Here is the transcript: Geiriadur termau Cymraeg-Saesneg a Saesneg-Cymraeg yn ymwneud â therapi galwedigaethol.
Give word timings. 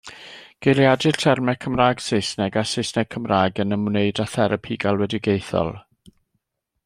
Geiriadur 0.67 1.17
termau 1.23 1.53
Cymraeg-Saesneg 1.65 2.57
a 2.61 2.63
Saesneg-Cymraeg 2.71 3.61
yn 3.65 3.77
ymwneud 3.77 4.21
â 4.23 4.27
therapi 4.37 4.79
galwedigaethol. 4.85 5.73